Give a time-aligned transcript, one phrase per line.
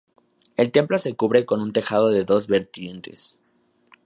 [0.57, 3.37] El templo se cubre con un tejado de dos vertientes.